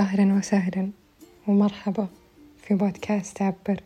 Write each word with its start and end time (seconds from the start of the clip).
أهلا 0.00 0.34
وسهلا 0.34 0.90
ومرحبا 1.46 2.08
في 2.62 2.74
بودكاست 2.74 3.42
عبر. 3.42 3.80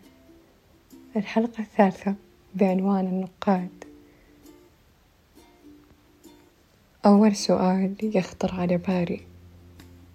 الحلقة 1.16 1.60
الثالثة 1.60 2.14
بعنوان 2.54 3.06
النقاد. 3.06 3.84
أول 7.06 7.36
سؤال 7.36 7.94
يخطر 8.02 8.54
على 8.54 8.76
بالي. 8.76 9.20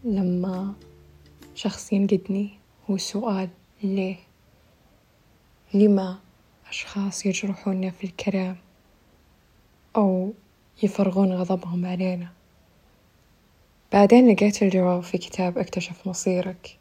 لما 0.03 0.73
شخص 1.55 1.93
ينقدني 1.93 2.49
هو 2.89 2.97
سؤال 2.97 3.49
ليه؟ 3.83 4.17
لما 5.73 6.19
أشخاص 6.69 7.25
يجرحونا 7.25 7.89
في 7.89 8.03
الكلام 8.03 8.55
أو 9.95 10.33
يفرغون 10.83 11.33
غضبهم 11.33 11.85
علينا؟ 11.85 12.38
بعدين 13.93 14.31
لقيت 14.31 14.63
الجواب 14.63 15.03
في 15.03 15.17
كتاب 15.17 15.57
اكتشف 15.57 16.07
مصيرك. 16.07 16.77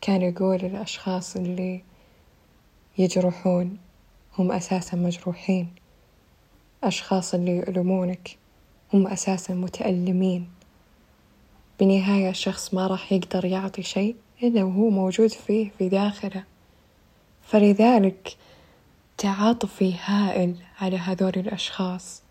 كان 0.00 0.22
يقول 0.22 0.54
الأشخاص 0.56 1.36
اللي 1.36 1.82
يجرحون 2.98 3.78
هم 4.38 4.52
أساسا 4.52 4.96
مجروحين. 4.96 5.68
أشخاص 6.84 7.34
اللي 7.34 7.56
يؤلمونك 7.56 8.36
هم 8.94 9.06
أساسا 9.06 9.54
متألمين. 9.54 10.48
بالنهاية 11.78 12.30
الشخص 12.30 12.74
ما 12.74 12.86
راح 12.86 13.12
يقدر 13.12 13.44
يعطي 13.44 13.82
شيء 13.82 14.16
إلا 14.42 14.64
وهو 14.64 14.90
موجود 14.90 15.30
فيه 15.30 15.70
في 15.78 15.88
داخله. 15.88 16.44
فلذلك 17.42 18.36
تعاطفي 19.18 19.94
هائل 20.04 20.56
على 20.80 20.98
هذول 20.98 21.32
الأشخاص 21.36 22.22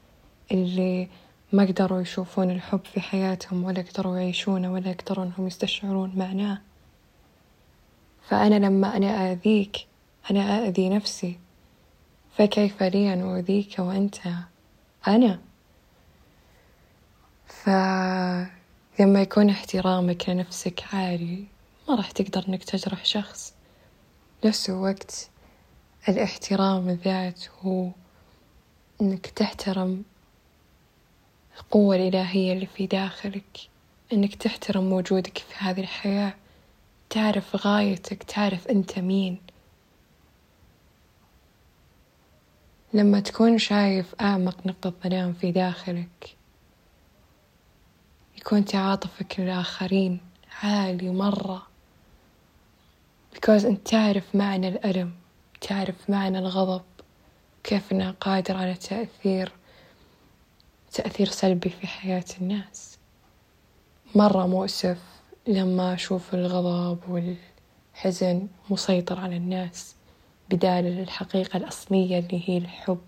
اللي 0.51 1.07
ما 1.51 1.63
قدروا 1.63 2.01
يشوفون 2.01 2.51
الحب 2.51 2.79
في 2.93 3.01
حياتهم 3.01 3.63
ولا 3.63 3.81
قدروا 3.81 4.17
يعيشونه 4.17 4.73
ولا 4.73 4.91
قدروا 4.91 5.25
انهم 5.25 5.47
يستشعرون 5.47 6.13
معناه. 6.15 6.61
فأنا 8.29 8.55
لما 8.55 8.97
أنا 8.97 9.31
آذيك 9.31 9.87
أنا 10.31 10.67
آذي 10.67 10.89
نفسي. 10.89 11.39
فكيف 12.37 12.83
لي 12.83 13.13
أن 13.13 13.21
أؤذيك 13.21 13.79
وأنت؟ 13.79 14.17
أنا. 15.07 15.39
فلما 17.47 19.21
يكون 19.21 19.49
احترامك 19.49 20.29
لنفسك 20.29 20.83
عالي 20.93 21.45
ما 21.89 21.95
راح 21.95 22.11
تقدر 22.11 22.43
إنك 22.49 22.63
تجرح 22.63 23.05
شخص. 23.05 23.53
نفس 24.45 24.69
الوقت 24.69 25.29
الاحترام 26.09 26.89
الذات 26.89 27.43
هو 27.61 27.89
إنك 29.01 29.27
تحترم 29.27 30.03
القوة 31.57 31.95
الإلهية 31.95 32.53
اللي 32.53 32.65
في 32.65 32.87
داخلك 32.87 33.57
إنك 34.13 34.35
تحترم 34.35 34.93
وجودك 34.93 35.37
في 35.37 35.55
هذه 35.57 35.79
الحياة 35.79 36.33
تعرف 37.09 37.67
غايتك 37.67 38.23
تعرف 38.23 38.67
أنت 38.67 38.99
مين. 38.99 39.37
لما 42.93 43.19
تكون 43.19 43.57
شايف 43.57 44.15
أعمق 44.21 44.67
نقطة 44.67 44.93
ظلام 45.03 45.33
في 45.33 45.51
داخلك 45.51 46.35
يكون 48.37 48.65
تعاطفك 48.65 49.39
للآخرين 49.39 50.19
عالي 50.63 51.09
مرة. 51.09 51.67
Because 53.35 53.65
أنت 53.65 53.87
تعرف 53.87 54.35
معنى 54.35 54.67
الألم 54.67 55.13
تعرف 55.61 56.09
معنى 56.09 56.39
الغضب 56.39 56.83
كيف 57.63 57.91
أنها 57.91 58.11
قادر 58.11 58.57
على 58.57 58.73
تأثير 58.73 59.51
تأثير 60.93 61.27
سلبي 61.27 61.69
في 61.69 61.87
حياة 61.87 62.25
الناس. 62.41 62.97
مرة 64.15 64.47
مؤسف 64.47 64.97
لما 65.47 65.93
أشوف 65.93 66.33
الغضب 66.33 66.99
والحزن 67.09 68.47
مسيطر 68.69 69.19
على 69.19 69.37
الناس 69.37 69.95
بدال 70.49 70.87
الحقيقة 70.99 71.57
الأصلية 71.57 72.19
اللي 72.19 72.49
هي 72.49 72.57
الحب 72.57 73.01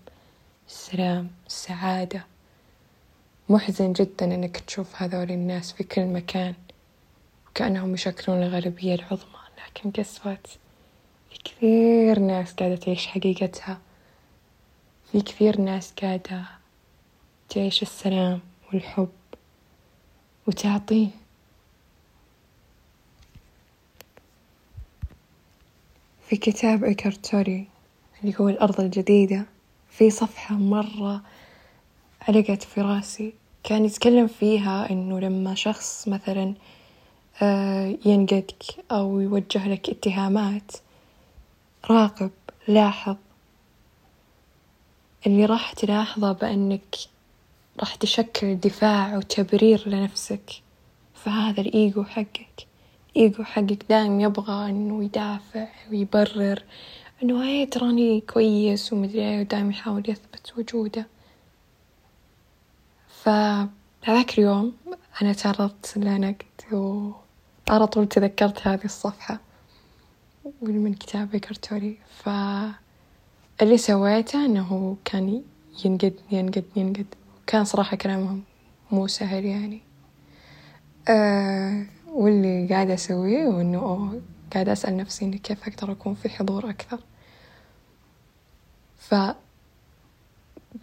السلام 0.68 1.30
السعادة. 1.46 2.26
محزن 3.48 3.92
جدا 3.92 4.26
إنك 4.34 4.56
تشوف 4.56 5.02
هذول 5.02 5.30
الناس 5.30 5.72
في 5.72 5.84
كل 5.84 6.04
مكان 6.04 6.54
وكأنهم 7.48 7.94
يشكلون 7.94 8.42
الغالبية 8.42 8.94
العظمى. 8.94 9.40
لكن 9.68 9.90
قسوت 9.90 10.46
في 11.30 11.38
كثير 11.44 12.18
ناس 12.18 12.52
قاعدة 12.52 12.76
تعيش 12.76 13.06
حقيقتها. 13.06 13.78
في 15.12 15.20
كثير 15.20 15.60
ناس 15.60 15.92
قاعدة 16.02 16.59
تعيش 17.50 17.82
السلام 17.82 18.40
والحب 18.72 19.08
وتعطيه. 20.46 21.08
في 26.28 26.36
كتاب 26.36 26.84
إيكارتوري 26.84 27.66
اللي 28.22 28.34
هو 28.40 28.48
الأرض 28.48 28.80
الجديدة 28.80 29.46
في 29.90 30.10
صفحة 30.10 30.54
مرة 30.54 31.22
علقت 32.28 32.62
في 32.62 32.80
رأسي. 32.80 33.32
كان 33.64 33.84
يتكلم 33.84 34.26
فيها 34.26 34.90
إنه 34.90 35.20
لما 35.20 35.54
شخص 35.54 36.08
مثلا 36.08 36.54
آه، 37.42 37.96
ينقدك 38.04 38.62
أو 38.90 39.20
يوجه 39.20 39.68
لك 39.68 39.90
اتهامات 39.90 40.72
راقب 41.90 42.30
لاحظ. 42.68 43.16
اللي 45.26 45.44
راح 45.44 45.72
تلاحظه 45.72 46.32
بأنك 46.32 46.96
راح 47.80 47.94
تشكل 47.94 48.54
دفاع 48.54 49.16
وتبرير 49.16 49.88
لنفسك. 49.88 50.50
فهذا 51.14 51.60
الإيجو 51.60 52.04
حقك. 52.04 52.66
إيجو 53.16 53.44
حقك 53.44 53.84
دايم 53.88 54.20
يبغى 54.20 54.70
إنه 54.70 55.04
يدافع 55.04 55.68
ويبرر 55.90 56.62
إنه 57.22 57.42
هاي 57.42 57.66
تراني 57.66 58.20
كويس 58.20 58.92
ومدري 58.92 59.20
إيه 59.20 59.40
ودايم 59.40 59.70
يحاول 59.70 60.10
يثبت 60.10 60.52
وجوده. 60.58 61.06
فهذاك 63.08 64.38
اليوم 64.38 64.72
أنا 65.22 65.32
تعرضت 65.32 65.96
لنقد 65.96 66.46
وعلى 66.72 67.86
طول 67.86 68.08
تذكرت 68.08 68.66
هذه 68.66 68.84
الصفحة 68.84 69.40
من 70.62 70.94
كتاب 70.94 71.36
كرتوري 71.36 71.98
فاللي 72.16 73.76
سويته 73.76 74.44
إنه 74.44 74.96
كان 75.04 75.42
ينقد 75.84 76.14
ينقد 76.32 76.64
ينقد. 76.76 77.06
كان 77.50 77.64
صراحة 77.64 77.96
كلامهم 77.96 78.42
مو 78.90 79.06
سهل 79.06 79.44
يعني. 79.44 79.80
أه 81.08 81.86
واللي 82.08 82.66
قاعدة 82.66 82.94
أسويه 82.94 83.46
وإنه 83.46 83.78
أوه 83.78 84.20
قاعدة 84.52 84.72
أسأل 84.72 84.96
نفسي 84.96 85.24
إني 85.24 85.38
كيف 85.38 85.68
أقدر 85.68 85.92
أكون 85.92 86.14
في 86.14 86.28
حضور 86.28 86.70
أكثر. 86.70 86.98
ف 88.98 89.14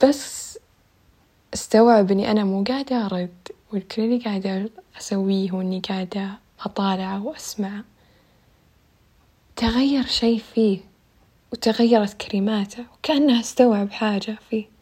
بس 0.03 0.59
استوعب 1.53 2.11
إني 2.11 2.31
أنا 2.31 2.43
مو 2.43 2.63
قاعدة 2.63 3.05
أرد 3.05 3.47
والكل 3.73 4.01
اللي 4.01 4.17
قاعدة 4.17 4.69
أسويه 4.99 5.51
وإني 5.51 5.79
قاعدة 5.79 6.39
أطالع 6.59 7.17
وأسمع. 7.17 7.81
تغير 9.55 10.05
شي 10.05 10.39
فيه 10.39 10.79
وتغيرت 11.53 12.13
كلماته 12.21 12.85
وكأنها 12.93 13.39
استوعب 13.39 13.91
حاجة 13.91 14.37
فيه. 14.49 14.76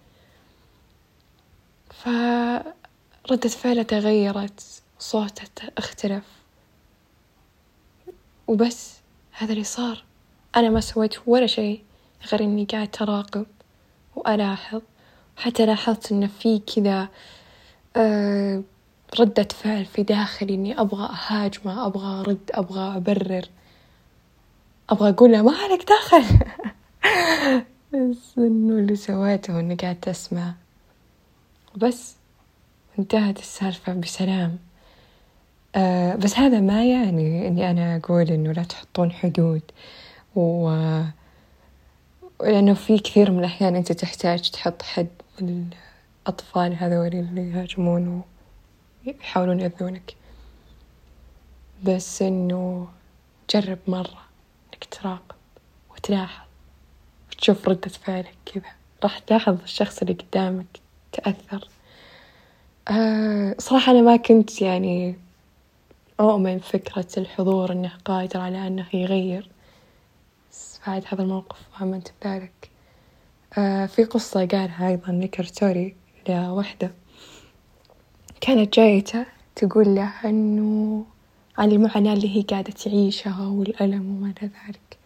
فردة 2.03 3.49
فعله 3.49 3.83
تغيرت 3.83 4.81
صوته 4.99 5.47
اختلف. 5.77 6.23
وبس 8.47 8.99
هذا 9.31 9.53
اللي 9.53 9.63
صار. 9.63 10.03
أنا 10.55 10.69
ما 10.69 10.79
سويت 10.79 11.15
ولا 11.27 11.47
شيء 11.47 11.83
غير 12.31 12.43
إني 12.43 12.65
قاعد 12.65 12.95
أراقب 13.01 13.45
وألاحظ. 14.15 14.81
حتى 15.37 15.65
لاحظت 15.65 16.11
إن 16.11 16.27
في 16.27 16.59
كذا 16.59 17.07
آه 17.95 18.63
ردة 19.19 19.47
فعل 19.63 19.85
في 19.85 20.03
داخلي 20.03 20.53
إني 20.53 20.81
أبغى 20.81 21.05
أهاجمه 21.05 21.85
أبغى 21.85 22.21
أرد 22.21 22.51
أبغى 22.53 22.97
أبرر. 22.97 23.45
أبغى 24.89 25.09
أقول 25.09 25.31
له 25.31 25.41
ما 25.41 25.57
عليك 25.57 25.85
دخل. 25.89 26.23
بس 27.93 28.37
إنه 28.37 28.73
اللي 28.73 28.95
سويته 28.95 29.59
إني 29.59 29.75
قاعدة 29.75 30.11
أسمع. 30.11 30.53
بس 31.77 32.15
انتهت 32.99 33.39
السالفة 33.39 33.93
بسلام. 33.93 34.59
آه 35.75 36.15
بس 36.15 36.37
هذا 36.37 36.59
ما 36.59 36.85
يعني 36.85 37.47
إني 37.47 37.71
أنا 37.71 37.95
أقول 37.95 38.31
إنه 38.31 38.51
لا 38.51 38.63
تحطون 38.63 39.11
حدود. 39.11 39.61
و 40.35 40.69
لأنه 42.41 42.73
في 42.73 42.99
كثير 42.99 43.31
من 43.31 43.39
الأحيان 43.39 43.75
أنت 43.75 43.91
تحتاج 43.91 44.51
تحط 44.51 44.81
حد 44.81 45.07
للأطفال 45.41 46.75
هذول 46.75 47.07
اللي 47.07 47.51
يهاجمون 47.51 48.23
ويحاولون 49.07 49.59
يأذونك. 49.59 50.15
بس 51.83 52.21
إنه 52.21 52.87
جرب 53.49 53.79
مرة 53.87 54.21
إنك 54.73 54.85
تراقب 54.85 55.35
وتلاحظ 55.91 56.45
وتشوف 57.31 57.69
ردة 57.69 57.89
فعلك 57.89 58.35
كذا. 58.45 58.71
راح 59.03 59.19
تلاحظ 59.19 59.61
الشخص 59.63 60.01
اللي 60.01 60.13
قدامك. 60.13 60.84
تأثر. 61.15 61.67
أه 62.91 63.55
صراحة 63.59 63.91
أنا 63.91 64.01
ما 64.01 64.15
كنت 64.15 64.61
يعني 64.61 65.15
أؤمن 66.19 66.59
فكرة 66.59 67.07
الحضور 67.17 67.71
إنه 67.71 67.91
قادر 68.05 68.39
على 68.39 68.67
إنه 68.67 68.85
يغير. 68.93 69.49
بس 70.51 70.79
بعد 70.87 71.03
هذا 71.07 71.21
الموقف 71.21 71.57
آمنت 71.81 72.07
بذلك. 72.21 72.69
آه 73.57 73.85
في 73.85 74.03
قصة 74.03 74.39
قالها 74.45 74.87
أيضا 74.89 75.11
نيكرتوري 75.11 75.95
لوحدة. 76.29 76.91
كانت 78.41 78.73
جايته 78.75 79.25
تقول 79.55 79.95
له 79.95 80.13
إنه 80.25 81.05
عن 81.57 81.71
المعاناة 81.71 82.13
اللي 82.13 82.37
هي 82.37 82.41
قاعدة 82.41 82.71
تعيشها 82.71 83.47
والألم 83.47 84.17
وما 84.17 84.33
إلى 84.41 84.51
ذلك. 84.67 84.97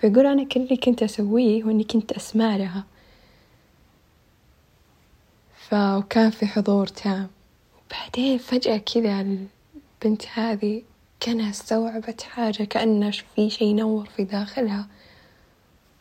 فيقول 0.00 0.26
أنا 0.26 0.44
كل 0.44 0.60
اللي 0.60 0.76
كنت 0.76 1.02
أسويه 1.02 1.62
هو 1.62 1.70
إني 1.70 1.84
كنت 1.84 2.12
أسمع 2.12 2.56
لها. 2.56 2.84
فكان 5.70 6.30
في 6.30 6.46
حضور 6.46 6.86
تام. 6.86 7.28
وبعدين 7.86 8.38
فجأة 8.38 8.76
كذا 8.76 9.20
البنت 9.20 10.22
هذه 10.34 10.82
كانها 11.20 11.50
استوعبت 11.50 12.22
حاجة 12.22 12.64
كأنه 12.64 13.10
في 13.10 13.50
شي 13.50 13.74
نور 13.74 14.06
في 14.16 14.24
داخلها. 14.24 14.88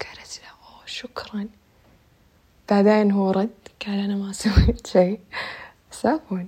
قالت 0.02 0.40
له 0.44 0.50
أوه 0.50 0.86
شكرا. 0.86 1.48
بعدين 2.70 3.12
هو 3.12 3.32
رد 3.32 3.50
قال 3.86 4.00
أنا 4.00 4.16
ما 4.16 4.32
سويت 4.44 4.88
شي. 4.88 5.18
بس 5.92 6.06
عفوا 6.06 6.44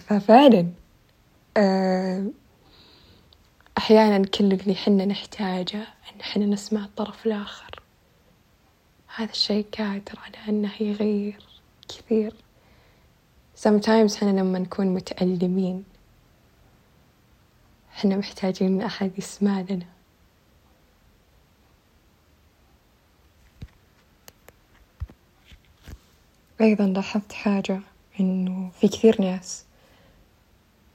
ففعلا 0.00 0.68
آه، 1.56 2.26
أحيانا 3.78 4.26
كل 4.26 4.52
اللي 4.52 4.74
حنا 4.74 5.04
نحتاجه 5.04 5.80
إن 6.14 6.22
حنا 6.22 6.46
نسمع 6.46 6.84
الطرف 6.84 7.26
الآخر. 7.26 7.81
هذا 9.14 9.30
الشي 9.30 9.62
قادر 9.62 10.18
على 10.18 10.48
إنه 10.48 10.72
يغير 10.80 11.46
كثير. 11.88 12.34
Sometimes 13.56 14.16
حنا 14.16 14.40
لما 14.40 14.58
نكون 14.58 14.86
متألمين 14.86 15.84
حنا 17.92 18.16
محتاجين 18.16 18.82
أحد 18.82 19.18
يسمع 19.18 19.60
لنا. 19.60 19.86
أيضا 26.60 26.86
لاحظت 26.86 27.32
حاجة 27.32 27.80
إنه 28.20 28.70
في 28.80 28.88
كثير 28.88 29.22
ناس 29.22 29.64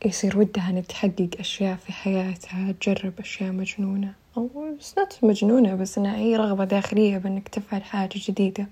يصير 0.06 0.40
ودها 0.40 0.70
إنها 0.70 0.82
تحقق 0.82 1.30
أشياء 1.40 1.76
في 1.76 1.92
حياتها 1.92 2.72
تجرب 2.72 3.14
أشياء 3.20 3.52
مجنونة. 3.52 4.14
أو 4.38 4.50
بس 4.80 4.96
not 5.00 5.24
مجنونة 5.24 5.76
بس 5.76 5.98
إنها 5.98 6.16
أي 6.16 6.36
رغبة 6.36 6.64
داخلية 6.64 7.18
بإنك 7.18 7.48
تفعل 7.48 7.84
حاجة 7.84 8.20
جديدة. 8.28 8.68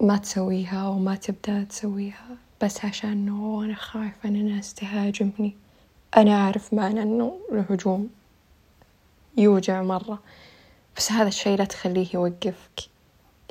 ما 0.00 0.16
تسويها 0.16 0.88
وما 0.88 1.14
تبدأ 1.14 1.64
تسويها 1.64 2.36
بس 2.62 2.84
عشان 2.84 3.10
إنه 3.10 3.64
أنا 3.64 3.74
خايفة 3.74 4.28
إن 4.28 4.36
الناس 4.36 4.74
تهاجمني 4.74 5.56
أنا 6.16 6.34
أعرف 6.34 6.74
معنى 6.74 7.02
إنه 7.02 7.40
الهجوم 7.52 8.10
يوجع 9.36 9.82
مرة. 9.82 10.18
بس 10.96 11.12
هذا 11.12 11.28
الشي 11.28 11.56
لا 11.56 11.64
تخليه 11.64 12.06
يوقفك. 12.14 12.80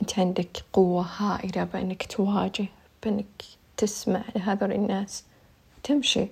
أنت 0.02 0.20
عندك 0.20 0.64
قوة 0.74 1.06
هائلة 1.18 1.64
بإنك 1.64 2.04
تواجه 2.04 2.66
بإنك 3.04 3.59
تسمع 3.80 4.22
لهذول 4.36 4.72
الناس. 4.72 5.24
تمشي. 5.84 6.28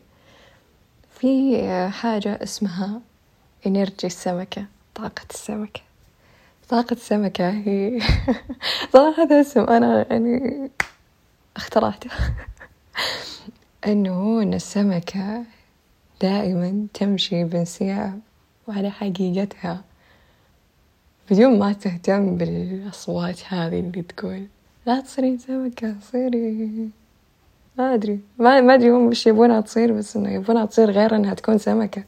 في 1.19 1.61
حاجة 1.91 2.43
اسمها 2.43 3.01
إنرجي 3.67 4.07
السمكة 4.07 4.65
طاقة 4.95 5.25
السمكة. 5.29 5.81
طاقة 6.69 6.93
السمكة 6.93 7.49
هي 7.49 7.99
صراحة 8.93 9.23
هذا 9.23 9.41
اسم 9.41 9.61
أنا 9.61 10.05
يعني 10.09 10.69
اخترعته. 11.55 12.09
إنه 13.87 14.41
إن 14.41 14.53
السمكة 14.53 15.43
دائما 16.21 16.87
تمشي 16.93 17.43
بانسياب 17.43 18.19
وعلى 18.67 18.91
حقيقتها 18.91 19.83
بدون 21.31 21.59
ما 21.59 21.73
تهتم 21.73 22.35
بالأصوات 22.37 23.39
هذه 23.47 23.79
اللي 23.79 24.01
تقول 24.01 24.47
لا 24.85 24.99
تصيرين 24.99 25.37
سمكة 25.37 25.95
صيري 26.11 26.89
ما 27.77 27.93
أدري. 27.93 28.19
ما 28.37 28.61
ما 28.61 28.73
أدري 28.73 28.89
هم 28.89 29.07
وش 29.07 29.27
يبونها 29.27 29.61
تصير 29.61 29.93
بس 29.93 30.15
إنه 30.15 30.31
يبونها 30.31 30.65
تصير 30.65 30.91
غير 30.91 31.15
إنها 31.15 31.33
تكون 31.33 31.57
سمكة. 31.57 32.03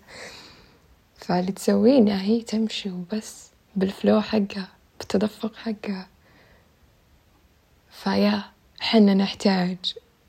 فاللي 1.16 1.52
تسويه 1.52 1.98
إنها 1.98 2.22
هي 2.22 2.42
تمشي 2.42 2.92
وبس 2.92 3.50
بالفلو 3.76 4.22
حقها 4.22 4.68
بالتدفق 5.00 5.56
حقها. 5.56 6.08
فيا 7.90 8.44
حنا 8.80 9.14
نحتاج 9.14 9.78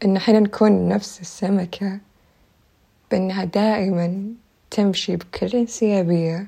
إن 0.04 0.18
حنا 0.18 0.40
نكون 0.40 0.88
نفس 0.88 1.20
السمكة 1.20 1.98
بإنها 3.10 3.44
دائما 3.44 4.24
تمشي 4.70 5.16
بكل 5.16 5.46
انسيابية 5.46 6.46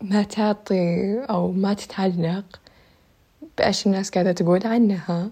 ما 0.00 0.22
تعطي 0.22 1.18
أو 1.30 1.52
ما 1.52 1.74
تتعلق 1.74 2.60
بإيش 3.58 3.86
الناس 3.86 4.10
قاعدة 4.10 4.32
تقول 4.32 4.66
عنها. 4.66 5.30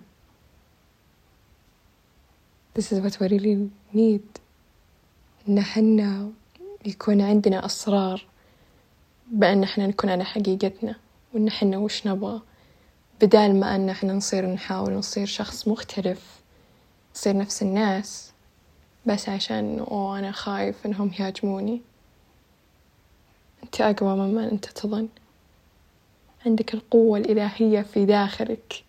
This 2.74 2.90
is 2.90 3.00
what 3.00 3.20
we 3.20 3.28
really 3.28 3.70
need 3.92 4.40
إن 5.48 5.60
حنا 5.62 6.32
يكون 6.86 7.20
عندنا 7.20 7.66
أسرار 7.66 8.26
بأن 9.30 9.62
إحنا 9.62 9.86
نكون 9.86 10.10
على 10.10 10.24
حقيقتنا 10.24 10.96
وإن 11.34 11.50
حنا 11.50 11.78
وش 11.78 12.06
نبغى. 12.06 12.40
بدال 13.20 13.60
ما 13.60 13.74
أن 13.74 13.88
إحنا 13.88 14.12
نصير 14.12 14.46
نحاول 14.46 14.92
نصير 14.92 15.26
شخص 15.26 15.68
مختلف 15.68 16.40
نصير 17.14 17.36
نفس 17.36 17.62
الناس 17.62 18.32
بس 19.06 19.28
عشان 19.28 19.78
أوه 19.78 20.18
أنا 20.18 20.32
خايف 20.32 20.86
إنهم 20.86 21.10
يهاجموني. 21.18 21.80
أنت 23.64 23.80
أقوى 23.80 24.16
مما 24.16 24.52
أنت 24.52 24.66
تظن. 24.66 25.08
عندك 26.46 26.74
القوة 26.74 27.18
الإلهية 27.18 27.82
في 27.82 28.06
داخلك 28.06 28.84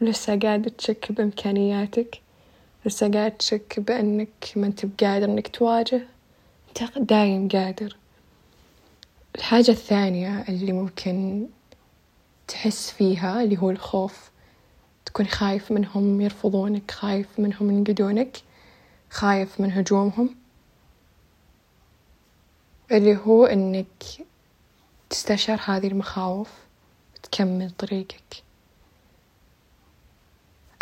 لسه 0.00 0.38
قاعد 0.38 0.70
تشك 0.78 1.12
بإمكانياتك. 1.12 2.20
لسه 2.88 3.10
قاعد 3.10 3.36
تشك 3.36 3.80
بأنك 3.80 4.52
ما 4.56 4.66
أنت 4.66 4.86
بقادر 4.86 5.24
إنك 5.24 5.48
تواجه. 5.48 6.02
أنت 6.68 6.98
دايم 6.98 7.48
قادر. 7.48 7.96
الحاجة 9.36 9.70
الثانية 9.70 10.44
اللي 10.48 10.72
ممكن 10.72 11.46
تحس 12.48 12.90
فيها 12.90 13.42
اللي 13.42 13.58
هو 13.58 13.70
الخوف. 13.70 14.30
تكون 15.06 15.26
خايف 15.26 15.72
منهم 15.72 16.20
يرفضونك 16.20 16.90
خايف 16.90 17.40
منهم 17.40 17.70
ينقدونك 17.70 18.36
خايف 19.10 19.60
من 19.60 19.72
هجومهم. 19.72 20.34
اللي 22.92 23.16
هو 23.16 23.44
إنك 23.46 24.04
تستشعر 25.10 25.60
هذه 25.64 25.86
المخاوف 25.86 26.50
وتكمل 27.16 27.70
طريقك. 27.70 28.47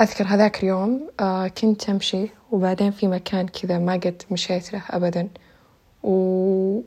أذكر 0.00 0.24
هذاك 0.24 0.62
اليوم 0.62 1.08
آه 1.20 1.48
كنت 1.48 1.90
أمشي 1.90 2.28
وبعدين 2.52 2.90
في 2.90 3.08
مكان 3.08 3.48
كذا 3.48 3.78
ما 3.78 3.92
قد 3.92 4.22
مشيت 4.30 4.72
له 4.72 4.82
أبدا. 4.90 5.28
وطبعا 6.02 6.82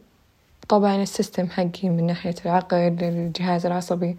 السيستم 1.03 1.49
حقي 1.49 1.89
من 1.89 2.05
ناحية 2.05 2.35
العقل 2.45 2.77
الجهاز 2.77 3.65
العصبي 3.65 4.17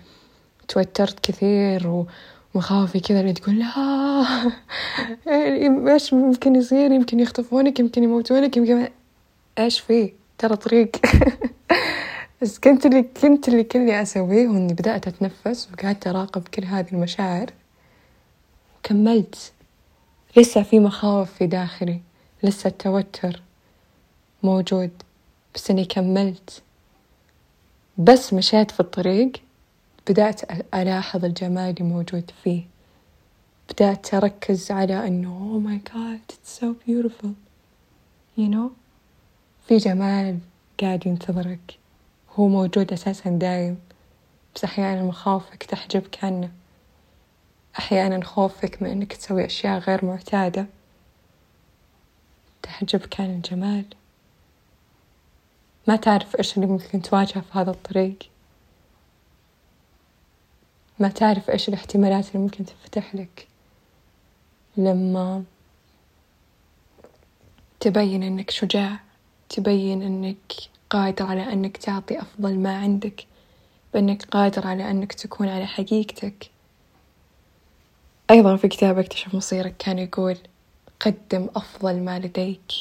توترت 0.69 1.21
كثير 1.21 2.07
ومخاوفي 2.55 3.01
كذا 3.01 3.21
اللي 3.21 3.33
تقول 3.33 3.59
لا 3.59 4.53
إيش 5.93 6.15
ممكن 6.15 6.57
يصير؟ 6.57 6.93
يمكن 6.93 7.21
يخطفونك 7.21 7.81
يمكن 7.81 8.05
يموتونك 8.05 8.57
يمكن 8.57 8.89
إيش 9.59 9.81
فيه 9.81 10.13
ترى 10.39 10.57
طريق. 10.57 10.97
بس 12.43 12.59
كنت 12.59 12.87
اللي 12.87 13.03
كنت 13.03 13.49
اللي 13.49 13.65
كل 13.65 13.79
اللي 13.79 14.03
أسويه 14.03 14.47
هو 14.47 14.57
إني 14.57 14.73
بدأت 14.73 15.07
أتنفس 15.09 15.69
وقعدت 15.73 16.07
أراقب 16.07 16.49
كل 16.49 16.65
هذه 16.65 16.87
المشاعر. 16.93 17.51
كملت. 18.83 19.53
لسه 20.37 20.63
في 20.63 20.81
مخاوف 20.81 21.33
في 21.33 21.47
داخلي. 21.47 22.01
لسه 22.43 22.69
التوتر 22.69 23.41
موجود 24.43 24.91
بس 25.55 25.71
إني 25.71 25.85
كملت. 25.85 26.63
بس 27.99 28.33
مشيت 28.33 28.71
في 28.71 28.81
الطريق 28.81 29.33
بدأت 30.09 30.41
ألاحظ 30.75 31.25
الجمال 31.25 31.71
اللي 31.71 31.91
موجود 31.91 32.31
فيه. 32.45 32.63
بدأت 33.71 34.15
أركز 34.15 34.71
على 34.71 35.07
إنه 35.07 35.61
oh 35.61 35.69
my 35.69 35.91
god 35.93 36.33
it's 36.35 36.61
so 36.61 36.67
beautiful. 36.87 37.31
You 38.39 38.49
know? 38.55 38.71
في 39.69 39.77
جمال 39.77 40.39
قاعد 40.81 41.07
ينتظرك. 41.07 41.79
هو 42.37 42.49
موجود 42.49 42.93
أساسا 42.93 43.31
دايم. 43.31 43.79
بس 44.55 44.65
أحيانا 44.65 45.03
مخاوفك 45.03 45.63
تحجبك 45.63 46.25
عنه 46.25 46.51
أحيانا 47.79 48.25
خوفك 48.25 48.83
من 48.83 48.91
إنك 48.91 49.13
تسوي 49.13 49.47
أشياء 49.47 49.79
غير 49.79 50.05
معتادة. 50.05 50.67
تحجبك 52.63 53.21
عن 53.21 53.31
الجمال. 53.31 53.85
ما 55.89 55.97
تعرف 55.97 56.37
إيش 56.37 56.57
اللي 56.57 56.67
ممكن 56.67 57.03
تواجهه 57.03 57.41
في 57.41 57.59
هذا 57.59 57.71
الطريق. 57.71 58.19
ما 60.99 61.09
تعرف 61.09 61.51
إيش 61.51 61.69
الاحتمالات 61.69 62.29
اللي 62.29 62.39
ممكن 62.39 62.65
تفتح 62.65 63.15
لك. 63.15 63.49
لما 64.77 65.45
تبين 67.81 68.23
إنك 68.23 68.51
شجاع 68.51 69.01
تبين 69.49 70.03
إنك 70.03 70.53
قادر 70.91 71.27
على 71.27 71.53
إنك 71.53 71.77
تعطي 71.77 72.21
أفضل 72.21 72.59
ما 72.59 72.77
عندك 72.79 73.27
بإنك 73.95 74.25
قادر 74.25 74.67
على 74.67 74.91
إنك 74.91 75.13
تكون 75.13 75.49
على 75.49 75.67
حقيقتك. 75.67 76.51
أيضا 78.31 78.57
في 78.57 78.69
كتاب 78.69 78.99
أكتشف 78.99 79.35
مصيرك 79.35 79.77
كان 79.77 79.99
يقول 79.99 80.37
قدم 81.01 81.49
أفضل 81.57 82.01
ما 82.01 82.19
لديك. 82.19 82.73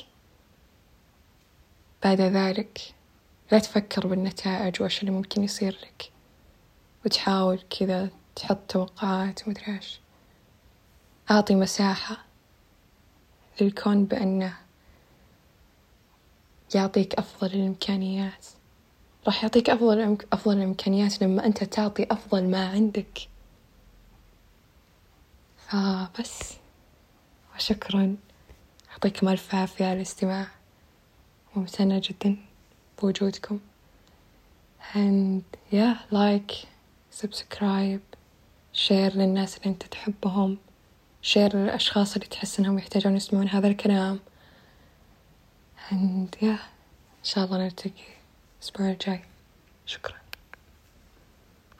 بعد 2.04 2.22
ذلك 2.22 2.94
لا 3.52 3.60
تفكر 3.60 4.08
بالنتائج 4.08 4.82
وإيش 4.82 5.00
اللي 5.00 5.12
ممكن 5.12 5.44
يصير 5.44 5.78
لك. 5.84 6.12
وتحاول 7.06 7.60
كذا 7.80 8.10
تحط 8.36 8.58
توقعات 8.68 9.48
ومدري 9.48 9.76
إيش. 9.76 10.00
أعطي 11.32 11.56
مساحة 11.56 12.18
للكون 13.62 14.06
بأنه 14.06 14.58
يعطيك 16.76 17.16
أفضل 17.16 17.48
الإمكانيات. 17.48 18.46
راح 19.26 19.44
يعطيك 19.44 19.70
أفضل 19.70 20.18
أفضل 20.34 20.58
الإمكانيات 20.58 21.24
لما 21.24 21.46
أنت 21.46 21.64
تعطي 21.64 22.08
أفضل 22.12 22.50
ما 22.50 22.70
عندك. 22.70 23.29
فبس 25.70 26.54
وشكرا. 27.56 28.16
يعطيكم 28.90 29.30
ألف 29.30 29.56
عافية 29.56 29.86
على 29.86 29.96
الاستماع. 29.96 30.48
ممتنة 31.56 32.02
جدا 32.04 32.38
بوجودكم. 33.02 33.60
And 34.94 35.44
yeah 35.74 35.96
like 36.12 36.54
subscribe. 37.22 38.02
Share 38.74 39.16
للناس 39.16 39.58
اللي 39.58 39.70
أنت 39.70 39.84
تحبهم. 39.84 40.58
Share 41.24 41.56
للأشخاص 41.56 42.14
اللي 42.14 42.28
تحس 42.28 42.60
إنهم 42.60 42.78
يحتاجون 42.78 43.16
يسمعون 43.16 43.50
هذا 43.50 43.68
الكلام. 43.68 44.20
And 45.90 46.36
yeah 46.42 46.60
إن 47.20 47.24
شاء 47.24 47.46
الله 47.46 47.58
نلتقي 47.58 48.08
الأسبوع 48.58 48.90
الجاي. 48.90 49.22
شكرا. 49.86 50.29